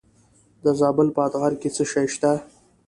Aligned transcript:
د 0.63 0.65
زابل 0.79 1.07
په 1.15 1.19
اتغر 1.25 1.53
کې 1.61 1.69
څه 1.75 1.83
شی 1.91 2.05
شته؟ 2.13 2.31